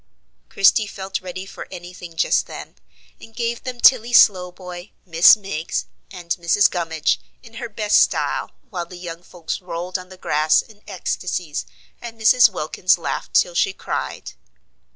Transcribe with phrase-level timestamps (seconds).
[0.49, 2.73] Christie felt ready for any thing just then,
[3.19, 6.67] and gave them Tilly Slowboy, Miss Miggs, and Mrs.
[6.71, 11.67] Gummage, in her best style, while the young folks rolled on the grass in ecstasies,
[12.01, 12.49] and Mrs.
[12.49, 14.31] Wilkins laughed till she cried.